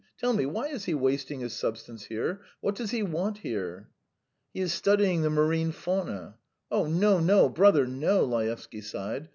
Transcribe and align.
Tell 0.17 0.33
me: 0.33 0.47
why 0.47 0.65
is 0.65 0.85
he 0.85 0.95
wasting 0.95 1.41
his 1.41 1.53
substance 1.53 2.05
here? 2.05 2.41
What 2.59 2.73
does 2.73 2.89
he 2.89 3.03
want 3.03 3.37
here?" 3.37 3.91
"He 4.51 4.59
is 4.61 4.73
studying 4.73 5.21
the 5.21 5.29
marine 5.29 5.71
fauna." 5.71 6.37
"No, 6.71 7.19
no, 7.19 7.49
brother, 7.49 7.85
no!" 7.85 8.25
Laevsky 8.25 8.81
sighed. 8.81 9.29